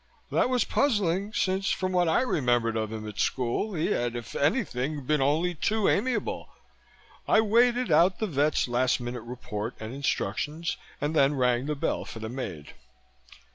That 0.31 0.49
was 0.49 0.63
puzzling, 0.65 1.31
since 1.31 1.69
from 1.69 1.91
what 1.91 2.09
I 2.09 2.21
remembered 2.23 2.75
of 2.75 2.91
him 2.91 3.07
at 3.07 3.19
school, 3.19 3.75
he 3.75 3.91
had 3.91 4.15
if 4.15 4.33
anything 4.35 5.05
been 5.05 5.21
only 5.21 5.53
too 5.53 5.87
amiable. 5.87 6.49
I 7.27 7.39
waited 7.41 7.91
out 7.91 8.17
the 8.17 8.25
vet's 8.25 8.67
last 8.67 8.99
minute 8.99 9.21
report 9.21 9.75
and 9.79 9.93
instructions, 9.93 10.75
and 10.99 11.15
then 11.15 11.35
rang 11.35 11.67
the 11.67 11.75
bell 11.75 12.03
for 12.03 12.17
the 12.17 12.29
maid. 12.29 12.73